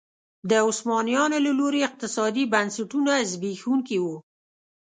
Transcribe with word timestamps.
د 0.49 0.51
عثمانیانو 0.67 1.37
له 1.45 1.51
لوري 1.59 1.79
اقتصادي 1.89 2.43
بنسټونه 2.53 3.13
زبېښونکي 3.31 3.97
وو. 4.01 4.15